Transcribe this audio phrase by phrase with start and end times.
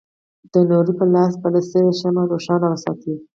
[0.51, 3.13] د نوري په لاس بله شوې شمعه روښانه وساتي.